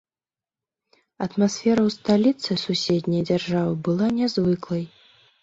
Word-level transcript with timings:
Атмасфера 1.25 1.81
ў 1.89 1.93
сталіцы 1.97 2.51
суседняй 2.65 3.23
дзяржавы 3.29 3.73
была 3.91 4.11
нязвыклай. 4.19 4.83